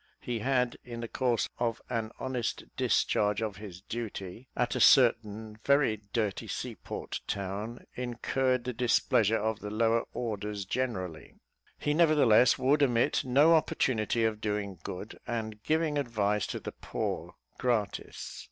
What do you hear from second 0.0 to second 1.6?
He had, in the course